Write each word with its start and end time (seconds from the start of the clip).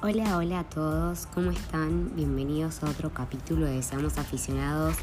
Hola, 0.00 0.36
hola 0.36 0.60
a 0.60 0.64
todos, 0.64 1.26
¿cómo 1.34 1.50
están? 1.50 2.14
Bienvenidos 2.14 2.84
a 2.84 2.88
otro 2.88 3.12
capítulo 3.12 3.66
de 3.66 3.82
Seamos 3.82 4.16
Aficionados 4.16 4.94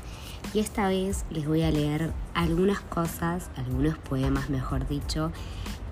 y 0.53 0.59
esta 0.59 0.87
vez 0.87 1.25
les 1.29 1.45
voy 1.45 1.63
a 1.63 1.69
leer 1.69 2.13
algunas 2.33 2.79
cosas, 2.79 3.49
algunos 3.57 3.97
poemas 3.97 4.49
mejor 4.49 4.87
dicho, 4.87 5.33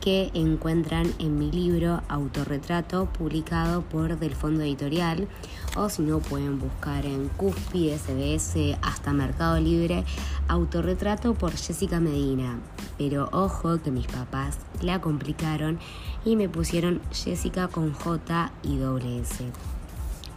que 0.04 0.32
encuentran 0.34 1.14
en 1.18 1.40
mi 1.40 1.50
libro 1.50 2.02
Autorretrato 2.10 3.06
publicado 3.06 3.84
por 3.84 4.20
Del 4.20 4.36
Fondo 4.36 4.62
Editorial 4.62 5.30
o 5.78 5.88
si 5.88 6.02
no 6.02 6.20
pueden 6.20 6.60
buscar 6.60 7.06
en 7.06 7.30
Cúspide, 7.30 7.98
SBS, 7.98 8.78
hasta 8.82 9.14
Mercado 9.14 9.58
Libre 9.62 10.04
Autorretrato 10.50 11.36
por 11.36 11.54
Jessica 11.54 12.02
Medina. 12.02 12.60
Pero 12.98 13.30
ojo 13.32 13.82
que 13.82 13.92
mis 13.92 14.08
papás 14.08 14.58
la 14.82 15.00
complicaron 15.00 15.80
y 16.26 16.36
me 16.36 16.50
pusieron 16.50 17.00
Jessica 17.14 17.70
con 17.70 17.94
J 17.94 18.52
y 18.62 18.76
doble 18.80 19.22
S. 19.22 19.46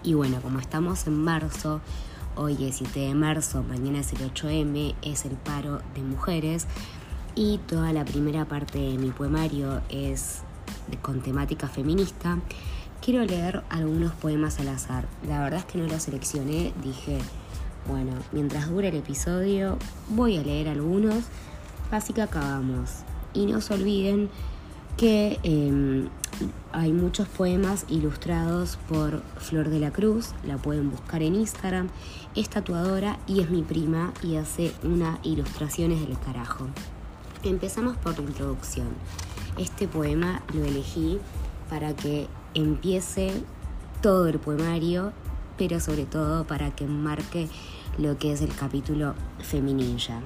Y 0.04 0.14
bueno, 0.14 0.40
como 0.42 0.60
estamos 0.60 1.08
en 1.08 1.24
marzo, 1.24 1.80
hoy 2.36 2.66
es 2.66 2.76
7 2.76 3.00
de 3.00 3.14
marzo, 3.14 3.64
mañana 3.64 3.98
es 3.98 4.12
el 4.12 4.32
8M, 4.32 4.94
es 5.02 5.24
el 5.24 5.32
paro 5.32 5.80
de 5.96 6.02
mujeres 6.02 6.68
y 7.36 7.58
toda 7.58 7.92
la 7.92 8.04
primera 8.04 8.46
parte 8.46 8.78
de 8.78 8.96
mi 8.96 9.10
poemario 9.10 9.82
es 9.90 10.40
con 11.02 11.20
temática 11.20 11.68
feminista. 11.68 12.38
Quiero 13.02 13.24
leer 13.24 13.62
algunos 13.68 14.12
poemas 14.12 14.58
al 14.58 14.68
azar. 14.68 15.06
La 15.28 15.40
verdad 15.40 15.60
es 15.60 15.66
que 15.66 15.78
no 15.78 15.86
los 15.86 16.02
seleccioné, 16.02 16.72
dije, 16.82 17.18
bueno, 17.86 18.12
mientras 18.32 18.70
dure 18.70 18.88
el 18.88 18.96
episodio 18.96 19.78
voy 20.08 20.38
a 20.38 20.42
leer 20.42 20.68
algunos, 20.68 21.24
así 21.90 22.14
que 22.14 22.22
acabamos. 22.22 22.90
Y 23.34 23.44
no 23.44 23.60
se 23.60 23.74
olviden 23.74 24.30
que 24.96 25.38
em, 25.42 26.08
hay 26.72 26.92
muchos 26.92 27.28
poemas 27.28 27.84
ilustrados 27.90 28.78
por 28.88 29.22
Flor 29.36 29.68
de 29.68 29.78
la 29.78 29.92
Cruz, 29.92 30.30
la 30.46 30.56
pueden 30.56 30.90
buscar 30.90 31.22
en 31.22 31.34
Instagram, 31.34 31.88
es 32.34 32.48
tatuadora 32.48 33.18
y 33.26 33.40
es 33.40 33.50
mi 33.50 33.60
prima 33.60 34.14
y 34.22 34.36
hace 34.36 34.72
unas 34.82 35.18
ilustraciones 35.22 36.00
del 36.00 36.18
carajo. 36.18 36.66
Empezamos 37.46 37.96
por 37.98 38.18
la 38.18 38.24
introducción. 38.24 38.88
Este 39.56 39.86
poema 39.86 40.42
lo 40.52 40.64
elegí 40.64 41.20
para 41.70 41.94
que 41.94 42.26
empiece 42.54 43.40
todo 44.02 44.26
el 44.26 44.40
poemario, 44.40 45.12
pero 45.56 45.78
sobre 45.78 46.06
todo 46.06 46.44
para 46.44 46.74
que 46.74 46.86
marque 46.86 47.48
lo 47.98 48.18
que 48.18 48.32
es 48.32 48.42
el 48.42 48.52
capítulo 48.52 49.14
feminilla. 49.38 50.22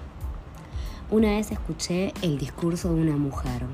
Una 1.11 1.33
vez 1.33 1.53
escuché 1.53 2.15
el 2.23 2.39
discurso 2.39 2.95
de 2.95 3.03
una 3.03 3.17
mujer 3.19 3.67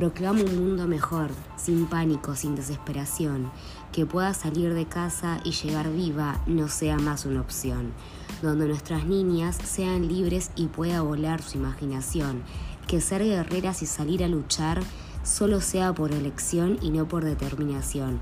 Proclamo 0.00 0.44
un 0.44 0.56
mundo 0.56 0.86
mejor, 0.86 1.28
sin 1.56 1.84
pánico, 1.84 2.34
sin 2.34 2.54
desesperación, 2.54 3.50
que 3.92 4.06
pueda 4.06 4.32
salir 4.32 4.72
de 4.72 4.86
casa 4.86 5.40
y 5.44 5.50
llegar 5.50 5.92
viva 5.92 6.40
no 6.46 6.68
sea 6.68 6.96
más 6.96 7.26
una 7.26 7.42
opción, 7.42 7.92
donde 8.40 8.66
nuestras 8.66 9.04
niñas 9.04 9.58
sean 9.62 10.08
libres 10.08 10.52
y 10.56 10.68
pueda 10.68 11.02
volar 11.02 11.42
su 11.42 11.58
imaginación, 11.58 12.42
que 12.90 13.00
ser 13.00 13.22
guerreras 13.22 13.82
y 13.82 13.86
salir 13.86 14.24
a 14.24 14.28
luchar 14.28 14.82
solo 15.22 15.60
sea 15.60 15.92
por 15.92 16.10
elección 16.10 16.76
y 16.82 16.90
no 16.90 17.06
por 17.06 17.24
determinación. 17.24 18.20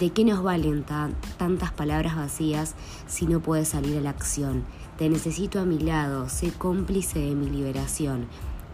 ¿De 0.00 0.10
qué 0.10 0.24
nos 0.24 0.42
valen 0.42 0.84
tantas 1.38 1.70
palabras 1.70 2.16
vacías 2.16 2.74
si 3.06 3.26
no 3.26 3.38
puedes 3.38 3.68
salir 3.68 3.96
a 3.98 4.00
la 4.00 4.10
acción? 4.10 4.64
Te 4.98 5.08
necesito 5.08 5.60
a 5.60 5.64
mi 5.64 5.78
lado, 5.78 6.28
sé 6.28 6.50
cómplice 6.50 7.20
de 7.20 7.36
mi 7.36 7.48
liberación 7.48 8.26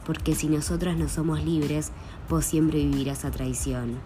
porque 0.07 0.35
si 0.37 0.47
nosotras 0.47 0.97
no 0.97 1.09
somos 1.09 1.45
libres, 1.45 1.91
vos 2.31 2.45
siempre 2.47 2.79
vivirás 2.79 3.25
a 3.25 3.31
traición. 3.31 3.99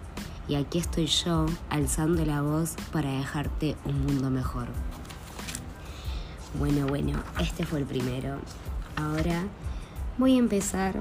Y 0.49 0.55
aquí 0.57 0.79
estoy 0.79 1.07
yo, 1.07 1.47
alzando 1.69 2.25
la 2.25 2.41
voz 2.41 2.75
para 2.91 3.13
dejarte 3.13 3.77
un 3.85 4.07
mundo 4.07 4.31
mejor. 4.31 4.67
Bueno, 6.59 6.89
bueno, 6.89 7.23
este 7.39 7.67
fue 7.67 7.79
el 7.81 7.85
primero. 7.85 8.39
Ahora 8.97 9.45
voy 10.19 10.37
a 10.37 10.39
empezar 10.39 10.99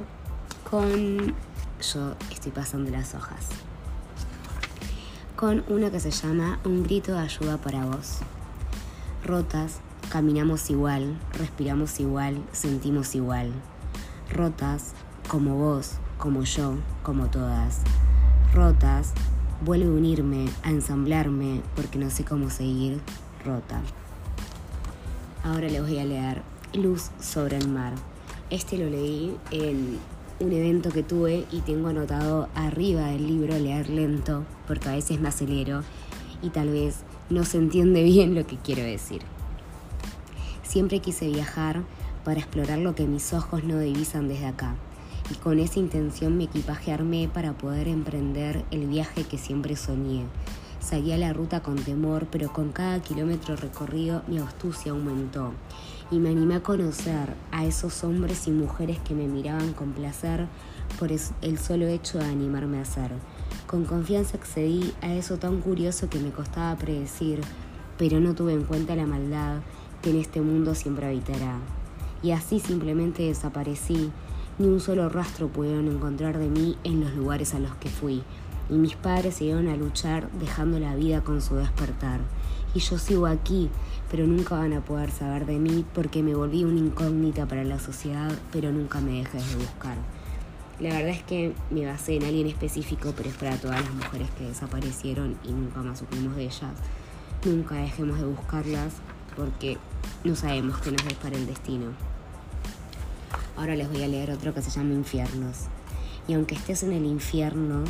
con... 0.69 1.35
Yo 1.81 2.15
estoy 2.31 2.51
pasando 2.51 2.89
las 2.91 3.13
hojas. 3.15 3.47
Con 5.35 5.63
una 5.69 5.91
que 5.91 5.99
se 5.99 6.11
llama 6.11 6.59
Un 6.65 6.83
grito 6.83 7.13
de 7.13 7.19
ayuda 7.19 7.57
para 7.57 7.85
vos. 7.85 8.17
Rotas, 9.23 9.79
caminamos 10.09 10.69
igual, 10.69 11.17
respiramos 11.33 11.99
igual, 11.99 12.43
sentimos 12.51 13.15
igual 13.15 13.53
rotas, 14.29 14.93
como 15.27 15.55
vos, 15.55 15.93
como 16.17 16.43
yo, 16.43 16.75
como 17.03 17.27
todas. 17.27 17.81
Rotas, 18.53 19.13
vuelve 19.63 19.87
a 19.87 19.91
unirme, 19.91 20.49
a 20.63 20.69
ensamblarme, 20.69 21.61
porque 21.75 21.99
no 21.99 22.09
sé 22.09 22.23
cómo 22.23 22.49
seguir 22.49 23.01
rota. 23.45 23.81
Ahora 25.43 25.67
les 25.67 25.81
voy 25.81 25.99
a 25.99 26.05
leer 26.05 26.41
Luz 26.73 27.09
sobre 27.19 27.57
el 27.57 27.67
mar. 27.69 27.93
Este 28.49 28.77
lo 28.77 28.89
leí 28.89 29.35
en 29.51 29.97
un 30.39 30.53
evento 30.53 30.89
que 30.89 31.03
tuve 31.03 31.45
y 31.51 31.59
tengo 31.61 31.89
anotado 31.89 32.47
arriba 32.55 33.07
del 33.07 33.27
libro 33.27 33.57
leer 33.59 33.89
lento, 33.89 34.45
porque 34.67 34.89
a 34.89 34.93
veces 34.93 35.19
me 35.19 35.27
acelero 35.27 35.83
y 36.41 36.49
tal 36.49 36.69
vez 36.69 37.03
no 37.29 37.43
se 37.43 37.57
entiende 37.57 38.03
bien 38.05 38.35
lo 38.35 38.47
que 38.47 38.57
quiero 38.57 38.81
decir. 38.83 39.21
Siempre 40.63 40.99
quise 40.99 41.27
viajar 41.27 41.83
para 42.23 42.39
explorar 42.39 42.79
lo 42.79 42.95
que 42.95 43.07
mis 43.07 43.33
ojos 43.33 43.63
no 43.63 43.79
divisan 43.79 44.27
desde 44.27 44.45
acá. 44.45 44.75
Y 45.31 45.35
con 45.35 45.59
esa 45.59 45.79
intención 45.79 46.37
me 46.37 46.45
equipaje 46.45 46.91
armé 46.91 47.29
para 47.31 47.53
poder 47.53 47.87
emprender 47.87 48.63
el 48.71 48.87
viaje 48.87 49.23
que 49.23 49.37
siempre 49.37 49.75
soñé. 49.75 50.23
Seguí 50.79 51.11
a 51.11 51.17
la 51.17 51.33
ruta 51.33 51.61
con 51.61 51.75
temor, 51.75 52.27
pero 52.31 52.51
con 52.53 52.71
cada 52.71 53.01
kilómetro 53.01 53.55
recorrido 53.55 54.23
mi 54.27 54.39
astucia 54.39 54.91
aumentó. 54.91 55.53
Y 56.11 56.19
me 56.19 56.29
animé 56.29 56.55
a 56.55 56.63
conocer 56.63 57.35
a 57.51 57.65
esos 57.65 58.03
hombres 58.03 58.47
y 58.47 58.51
mujeres 58.51 58.99
que 58.99 59.13
me 59.13 59.27
miraban 59.27 59.73
con 59.73 59.91
placer 59.93 60.47
por 60.97 61.11
el 61.11 61.59
solo 61.59 61.87
hecho 61.87 62.17
de 62.17 62.25
animarme 62.25 62.79
a 62.79 62.85
ser. 62.85 63.11
Con 63.67 63.85
confianza 63.85 64.37
accedí 64.37 64.93
a 65.01 65.13
eso 65.13 65.37
tan 65.37 65.61
curioso 65.61 66.09
que 66.09 66.19
me 66.19 66.31
costaba 66.31 66.75
predecir, 66.77 67.41
pero 67.97 68.19
no 68.19 68.33
tuve 68.33 68.53
en 68.53 68.63
cuenta 68.63 68.95
la 68.95 69.05
maldad 69.05 69.59
que 70.01 70.09
en 70.09 70.17
este 70.17 70.41
mundo 70.41 70.73
siempre 70.73 71.05
habitará 71.05 71.59
y 72.21 72.31
así 72.31 72.59
simplemente 72.59 73.23
desaparecí. 73.23 74.11
Ni 74.57 74.67
un 74.67 74.79
solo 74.79 75.07
rastro 75.07 75.47
pudieron 75.47 75.87
encontrar 75.87 76.37
de 76.37 76.49
mí 76.49 76.77
en 76.83 77.01
los 77.01 77.13
lugares 77.13 77.53
a 77.53 77.59
los 77.59 77.73
que 77.75 77.89
fui. 77.89 78.23
Y 78.69 78.73
mis 78.73 78.95
padres 78.95 79.35
siguieron 79.35 79.67
a 79.67 79.77
luchar 79.77 80.29
dejando 80.33 80.79
la 80.79 80.95
vida 80.95 81.23
con 81.23 81.41
su 81.41 81.55
despertar. 81.55 82.19
Y 82.73 82.79
yo 82.79 82.97
sigo 82.97 83.25
aquí, 83.25 83.69
pero 84.11 84.27
nunca 84.27 84.55
van 84.55 84.73
a 84.73 84.81
poder 84.81 85.11
saber 85.11 85.45
de 85.45 85.57
mí 85.57 85.85
porque 85.93 86.21
me 86.21 86.35
volví 86.35 86.63
una 86.63 86.79
incógnita 86.79 87.47
para 87.47 87.63
la 87.63 87.79
sociedad, 87.79 88.31
pero 88.51 88.71
nunca 88.71 88.99
me 89.01 89.13
dejes 89.13 89.49
de 89.49 89.55
buscar. 89.55 89.97
La 90.79 90.89
verdad 90.93 91.09
es 91.09 91.23
que 91.23 91.53
me 91.71 91.85
basé 91.85 92.15
en 92.15 92.23
alguien 92.23 92.47
específico, 92.47 93.13
pero 93.17 93.29
es 93.29 93.35
para 93.35 93.57
todas 93.57 93.81
las 93.81 93.93
mujeres 93.93 94.29
que 94.37 94.45
desaparecieron 94.45 95.37
y 95.43 95.51
nunca 95.51 95.81
más 95.81 95.99
supimos 95.99 96.35
de 96.35 96.43
ellas. 96.43 96.71
Nunca 97.43 97.75
dejemos 97.75 98.17
de 98.17 98.25
buscarlas 98.25 98.93
porque 99.35 99.77
no 100.23 100.35
sabemos 100.35 100.77
qué 100.79 100.91
nos 100.91 101.01
para 101.15 101.35
el 101.35 101.47
destino. 101.47 101.87
Ahora 103.57 103.75
les 103.75 103.89
voy 103.91 104.03
a 104.03 104.07
leer 104.07 104.31
otro 104.31 104.53
que 104.53 104.61
se 104.61 104.69
llama 104.69 104.93
Infiernos. 104.93 105.65
Y 106.29 106.33
aunque 106.33 106.55
estés 106.55 106.83
en 106.83 106.93
el 106.93 107.05
infierno, 107.05 107.83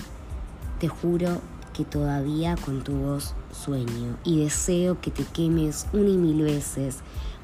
te 0.80 0.88
juro 0.88 1.42
que 1.80 1.86
todavía 1.86 2.58
con 2.58 2.84
tu 2.84 2.92
voz 2.92 3.36
sueño 3.54 4.18
y 4.26 4.44
deseo 4.44 5.00
que 5.00 5.12
te 5.12 5.24
quemes 5.24 5.88
una 5.94 6.10
y 6.10 6.18
mil 6.18 6.42
veces 6.44 6.98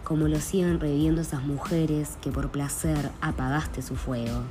como 0.03 0.27
lo 0.27 0.41
siguen 0.41 0.81
reviviendo 0.81 1.21
esas 1.21 1.43
mujeres 1.43 2.17
que 2.19 2.31
por 2.31 2.51
placer 2.51 3.11
apagaste 3.21 3.81
su 3.81 3.95
fuego. 3.95 4.41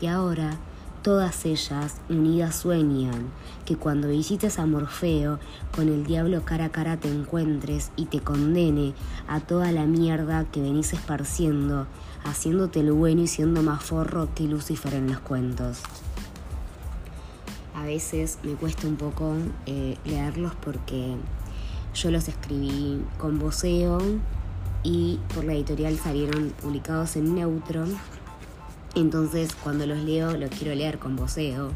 Y 0.00 0.08
ahora 0.08 0.58
Todas 1.02 1.46
ellas 1.46 1.96
unidas 2.10 2.56
sueñan 2.56 3.30
que 3.64 3.74
cuando 3.76 4.08
visites 4.08 4.58
a 4.58 4.66
Morfeo, 4.66 5.38
con 5.74 5.88
el 5.88 6.04
diablo 6.04 6.44
cara 6.44 6.66
a 6.66 6.68
cara 6.68 6.98
te 6.98 7.08
encuentres 7.08 7.90
y 7.96 8.04
te 8.04 8.20
condene 8.20 8.92
a 9.26 9.40
toda 9.40 9.72
la 9.72 9.86
mierda 9.86 10.44
que 10.44 10.60
venís 10.60 10.92
esparciendo, 10.92 11.86
haciéndote 12.24 12.80
el 12.80 12.92
bueno 12.92 13.22
y 13.22 13.28
siendo 13.28 13.62
más 13.62 13.82
forro 13.82 14.28
que 14.34 14.44
Lucifer 14.44 14.92
en 14.92 15.10
los 15.10 15.20
cuentos. 15.20 15.78
A 17.80 17.84
veces 17.84 18.38
me 18.42 18.52
cuesta 18.52 18.86
un 18.86 18.96
poco 18.96 19.34
eh, 19.64 19.96
leerlos 20.04 20.52
porque 20.56 21.16
yo 21.94 22.10
los 22.10 22.28
escribí 22.28 23.02
con 23.16 23.38
voceo 23.38 23.98
y 24.82 25.18
por 25.34 25.44
la 25.44 25.54
editorial 25.54 25.96
salieron 25.98 26.50
publicados 26.60 27.16
en 27.16 27.34
neutro 27.34 27.86
entonces 28.94 29.54
cuando 29.54 29.86
los 29.86 29.98
leo 29.98 30.36
los 30.36 30.50
quiero 30.50 30.74
leer 30.74 30.98
con 30.98 31.16
voceo 31.16 31.70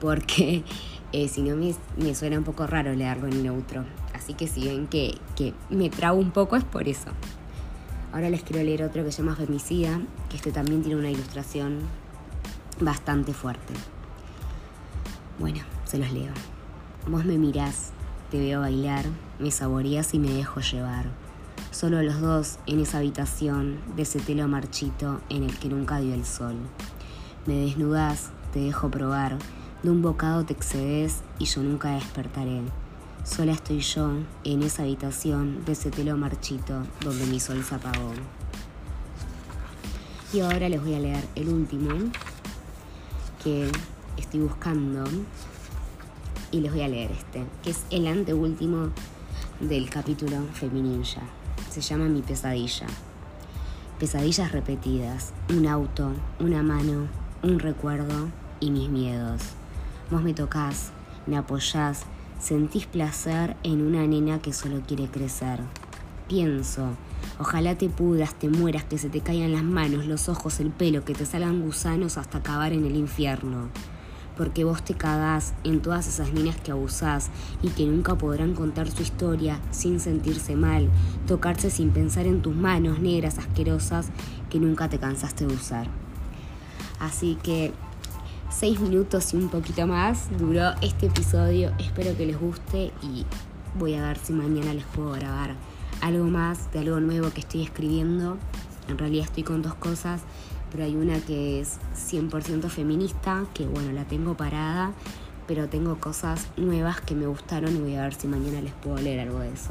porque 0.00 0.64
eh, 1.12 1.28
si 1.28 1.42
no 1.42 1.54
me, 1.54 2.14
suena 2.16 2.38
un 2.38 2.44
poco 2.44 2.66
raro 2.66 2.92
leerlo 2.92 3.28
en 3.28 3.44
neutro. 3.44 3.84
Así 4.14 4.34
que 4.34 4.48
si 4.48 4.66
ven 4.66 4.88
que, 4.88 5.18
que 5.36 5.54
me 5.70 5.88
trago 5.88 6.18
un 6.18 6.32
poco 6.32 6.56
es 6.56 6.64
por 6.64 6.88
eso. 6.88 7.10
Ahora 8.12 8.28
les 8.28 8.42
quiero 8.42 8.64
leer 8.64 8.82
otro 8.82 9.04
que 9.04 9.12
se 9.12 9.22
llama 9.22 9.36
Femicida, 9.36 10.00
que 10.30 10.36
este 10.36 10.50
también 10.50 10.82
tiene 10.82 10.98
una 10.98 11.10
ilustración 11.10 11.78
bastante 12.80 13.32
fuerte. 13.32 13.74
Bueno, 15.38 15.60
se 15.84 15.98
los 15.98 16.12
leo. 16.12 16.32
Vos 17.06 17.24
me 17.24 17.38
mirás 17.38 17.92
te 18.30 18.38
veo 18.38 18.60
bailar, 18.60 19.06
me 19.38 19.50
saboreas 19.50 20.12
y 20.12 20.18
me 20.18 20.30
dejo 20.30 20.60
llevar. 20.60 21.06
Solo 21.70 22.02
los 22.02 22.20
dos 22.20 22.58
en 22.66 22.80
esa 22.80 22.98
habitación 22.98 23.78
de 23.96 24.02
ese 24.02 24.20
telo 24.20 24.46
marchito 24.48 25.20
en 25.30 25.44
el 25.44 25.58
que 25.58 25.68
nunca 25.68 25.98
dio 25.98 26.12
el 26.12 26.26
sol. 26.26 26.56
Me 27.46 27.54
desnudas, 27.54 28.30
te 28.52 28.60
dejo 28.60 28.90
probar, 28.90 29.38
de 29.82 29.90
un 29.90 30.02
bocado 30.02 30.44
te 30.44 30.52
excedes 30.52 31.22
y 31.38 31.46
yo 31.46 31.62
nunca 31.62 31.90
despertaré. 31.92 32.60
Sola 33.24 33.52
estoy 33.52 33.80
yo 33.80 34.10
en 34.44 34.62
esa 34.62 34.82
habitación 34.82 35.64
de 35.64 35.72
ese 35.72 35.90
telo 35.90 36.16
marchito 36.16 36.82
donde 37.02 37.24
mi 37.26 37.40
sol 37.40 37.62
se 37.64 37.74
apagó. 37.74 38.12
Y 40.34 40.40
ahora 40.40 40.68
les 40.68 40.82
voy 40.82 40.94
a 40.94 41.00
leer 41.00 41.26
el 41.34 41.48
último 41.48 42.10
que 43.42 43.70
estoy 44.18 44.40
buscando 44.40 45.04
y 46.50 46.60
les 46.60 46.72
voy 46.72 46.82
a 46.82 46.88
leer 46.88 47.12
este, 47.12 47.44
que 47.62 47.70
es 47.70 47.84
el 47.90 48.06
anteúltimo 48.06 48.90
del 49.60 49.88
capítulo 49.90 50.42
Femininja. 50.54 51.22
Se 51.70 51.80
llama 51.80 52.06
Mi 52.06 52.22
pesadilla. 52.22 52.86
Pesadillas 53.98 54.52
repetidas, 54.52 55.32
un 55.50 55.66
auto, 55.66 56.12
una 56.40 56.62
mano, 56.62 57.08
un 57.42 57.58
recuerdo 57.58 58.28
y 58.60 58.70
mis 58.70 58.88
miedos. 58.88 59.42
Vos 60.10 60.22
me 60.22 60.34
tocas, 60.34 60.90
me 61.26 61.36
apoyás, 61.36 62.04
sentís 62.40 62.86
placer 62.86 63.56
en 63.62 63.82
una 63.82 64.06
nena 64.06 64.40
que 64.40 64.52
solo 64.52 64.82
quiere 64.86 65.08
crecer. 65.08 65.60
Pienso, 66.28 66.90
ojalá 67.38 67.76
te 67.76 67.88
pudras, 67.88 68.34
te 68.34 68.48
mueras, 68.48 68.84
que 68.84 68.98
se 68.98 69.08
te 69.08 69.20
caigan 69.20 69.52
las 69.52 69.64
manos, 69.64 70.06
los 70.06 70.28
ojos, 70.28 70.60
el 70.60 70.70
pelo, 70.70 71.04
que 71.04 71.14
te 71.14 71.26
salgan 71.26 71.62
gusanos 71.62 72.18
hasta 72.18 72.38
acabar 72.38 72.72
en 72.72 72.86
el 72.86 72.96
infierno 72.96 73.68
porque 74.38 74.62
vos 74.62 74.82
te 74.82 74.94
cagás 74.94 75.52
en 75.64 75.82
todas 75.82 76.06
esas 76.06 76.32
niñas 76.32 76.56
que 76.56 76.70
abusás 76.70 77.28
y 77.60 77.70
que 77.70 77.84
nunca 77.84 78.14
podrán 78.14 78.54
contar 78.54 78.88
su 78.88 79.02
historia 79.02 79.60
sin 79.72 79.98
sentirse 79.98 80.54
mal, 80.54 80.88
tocarse 81.26 81.70
sin 81.70 81.90
pensar 81.90 82.24
en 82.26 82.40
tus 82.40 82.54
manos 82.54 83.00
negras 83.00 83.36
asquerosas 83.36 84.06
que 84.48 84.60
nunca 84.60 84.88
te 84.88 84.98
cansaste 84.98 85.44
de 85.44 85.52
usar. 85.52 85.88
Así 87.00 87.36
que 87.42 87.72
seis 88.48 88.78
minutos 88.80 89.34
y 89.34 89.38
un 89.38 89.48
poquito 89.48 89.88
más 89.88 90.28
duró 90.38 90.70
este 90.82 91.06
episodio, 91.06 91.72
espero 91.80 92.16
que 92.16 92.26
les 92.26 92.38
guste 92.38 92.92
y 93.02 93.26
voy 93.76 93.94
a 93.94 94.02
ver 94.02 94.18
si 94.18 94.32
mañana 94.32 94.72
les 94.72 94.84
puedo 94.84 95.10
grabar 95.12 95.56
algo 96.00 96.26
más 96.26 96.72
de 96.72 96.78
algo 96.78 97.00
nuevo 97.00 97.30
que 97.30 97.40
estoy 97.40 97.64
escribiendo. 97.64 98.38
En 98.88 98.98
realidad 98.98 99.26
estoy 99.26 99.42
con 99.42 99.62
dos 99.62 99.74
cosas 99.74 100.22
pero 100.70 100.84
hay 100.84 100.96
una 100.96 101.20
que 101.20 101.60
es 101.60 101.78
100% 101.96 102.68
feminista, 102.68 103.44
que 103.54 103.66
bueno, 103.66 103.92
la 103.92 104.04
tengo 104.04 104.36
parada, 104.36 104.92
pero 105.46 105.68
tengo 105.68 105.98
cosas 105.98 106.48
nuevas 106.56 107.00
que 107.00 107.14
me 107.14 107.26
gustaron 107.26 107.76
y 107.76 107.80
voy 107.80 107.94
a 107.94 108.02
ver 108.02 108.14
si 108.14 108.28
mañana 108.28 108.60
les 108.60 108.72
puedo 108.74 108.98
leer 108.98 109.20
algo 109.20 109.40
de 109.40 109.52
eso. 109.52 109.70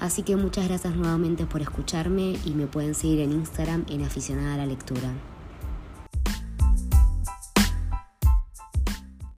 Así 0.00 0.22
que 0.22 0.36
muchas 0.36 0.68
gracias 0.68 0.94
nuevamente 0.96 1.46
por 1.46 1.62
escucharme 1.62 2.36
y 2.44 2.50
me 2.50 2.66
pueden 2.66 2.94
seguir 2.94 3.20
en 3.20 3.32
Instagram 3.32 3.84
en 3.88 4.04
aficionada 4.04 4.54
a 4.54 4.56
la 4.58 4.66
lectura. 4.66 5.12